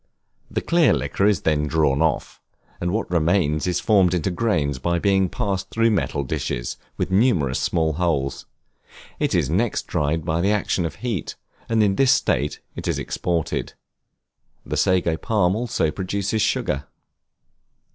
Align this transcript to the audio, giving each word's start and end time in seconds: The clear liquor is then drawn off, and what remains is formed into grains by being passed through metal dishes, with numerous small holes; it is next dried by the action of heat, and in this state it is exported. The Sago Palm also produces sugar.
The 0.49 0.61
clear 0.61 0.93
liquor 0.93 1.27
is 1.27 1.41
then 1.41 1.67
drawn 1.67 2.01
off, 2.01 2.41
and 2.79 2.89
what 2.89 3.07
remains 3.11 3.67
is 3.67 3.79
formed 3.79 4.15
into 4.15 4.31
grains 4.31 4.79
by 4.79 4.97
being 4.97 5.29
passed 5.29 5.69
through 5.69 5.91
metal 5.91 6.23
dishes, 6.23 6.75
with 6.97 7.11
numerous 7.11 7.59
small 7.59 7.93
holes; 7.93 8.47
it 9.19 9.35
is 9.35 9.47
next 9.47 9.85
dried 9.85 10.25
by 10.25 10.41
the 10.41 10.49
action 10.51 10.87
of 10.87 10.95
heat, 11.05 11.35
and 11.69 11.83
in 11.83 11.97
this 11.97 12.11
state 12.11 12.61
it 12.75 12.87
is 12.87 12.97
exported. 12.97 13.73
The 14.65 14.75
Sago 14.75 15.17
Palm 15.17 15.55
also 15.55 15.91
produces 15.91 16.41
sugar. 16.41 16.87